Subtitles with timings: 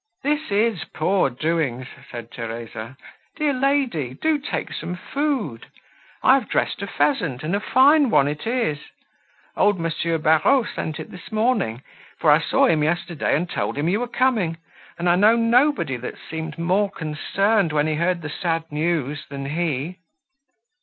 [0.23, 2.97] "This is poor doings!" said Theresa.
[3.35, 4.15] "Dear lady!
[4.15, 5.67] do take some food!
[6.23, 8.79] I have dressed a pheasant, and a fine one it is.
[9.55, 11.83] Old Monsieur Barreaux sent it this morning,
[12.17, 14.57] for I saw him yesterday, and told him you were coming.
[14.97, 19.45] And I know nobody that seemed more concerned, when he heard the sad news, then
[19.45, 19.99] he."